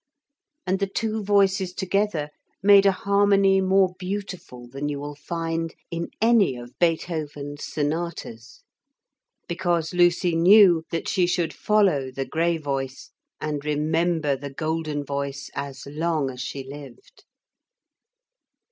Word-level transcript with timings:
And 0.65 0.79
the 0.79 0.87
two 0.87 1.23
voices 1.23 1.75
together 1.75 2.31
made 2.63 2.87
a 2.87 2.91
harmony 2.91 3.61
more 3.61 3.93
beautiful 3.99 4.67
than 4.67 4.89
you 4.89 4.99
will 4.99 5.13
find 5.13 5.75
in 5.91 6.09
any 6.19 6.55
of 6.57 6.73
Beethoven's 6.79 7.63
sonatas. 7.63 8.63
Because 9.47 9.93
Lucy 9.93 10.35
knew 10.35 10.85
that 10.89 11.07
she 11.07 11.27
should 11.27 11.53
follow 11.53 12.09
the 12.09 12.25
grey 12.25 12.57
voice, 12.57 13.11
and 13.39 13.63
remember 13.63 14.35
the 14.35 14.49
golden 14.49 15.05
voice 15.05 15.51
as 15.53 15.85
long 15.85 16.31
as 16.31 16.41
she 16.41 16.63
lived. 16.67 17.23